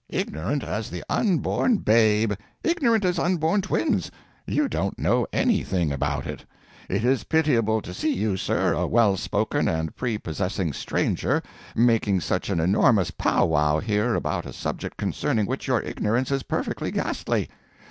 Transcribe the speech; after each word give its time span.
ignorant 0.09 0.63
as 0.63 0.89
the 0.89 1.03
unborn 1.11 1.77
babe! 1.77 2.33
ignorant 2.63 3.05
as 3.05 3.19
unborn 3.19 3.61
twins! 3.61 4.09
You 4.47 4.67
don't 4.67 4.97
know 4.97 5.27
anything 5.31 5.91
about 5.91 6.25
it! 6.25 6.43
It 6.89 7.05
is 7.05 7.23
pitiable 7.25 7.83
to 7.83 7.93
see 7.93 8.11
you, 8.11 8.35
sir, 8.35 8.73
a 8.73 8.87
well 8.87 9.15
spoken 9.15 9.67
and 9.67 9.95
prepossessing 9.95 10.73
stranger, 10.73 11.43
making 11.75 12.21
such 12.21 12.49
an 12.49 12.59
enormous 12.59 13.11
pow 13.11 13.45
wow 13.45 13.77
here 13.79 14.15
about 14.15 14.47
a 14.47 14.53
subject 14.53 14.97
concerning 14.97 15.45
which 15.45 15.67
your 15.67 15.81
ignorance 15.83 16.31
is 16.31 16.41
perfectly 16.41 16.89
ghastly! 16.89 17.47